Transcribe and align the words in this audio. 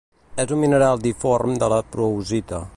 És 0.43 0.53
un 0.55 0.59
mineral 0.61 1.03
dimorf 1.05 1.55
de 1.65 1.71
la 1.77 1.81
proustita. 1.97 2.67